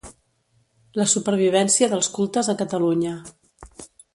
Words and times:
La 1.01 1.05
supervivència 1.11 1.91
dels 1.93 2.09
cultes 2.17 2.51
a 2.55 2.59
Catalunya. 2.65 3.17